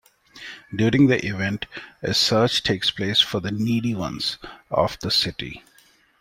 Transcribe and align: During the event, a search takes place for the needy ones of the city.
During 0.75 1.05
the 1.05 1.23
event, 1.23 1.67
a 2.01 2.15
search 2.15 2.63
takes 2.63 2.89
place 2.89 3.21
for 3.21 3.39
the 3.39 3.51
needy 3.51 3.93
ones 3.93 4.39
of 4.71 4.97
the 5.01 5.11
city. 5.11 5.61